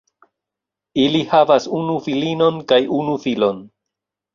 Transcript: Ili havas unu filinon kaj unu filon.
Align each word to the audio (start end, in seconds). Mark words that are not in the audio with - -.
Ili 1.03 1.21
havas 1.35 1.69
unu 1.83 2.01
filinon 2.09 2.61
kaj 2.75 2.85
unu 3.05 3.19
filon. 3.27 3.67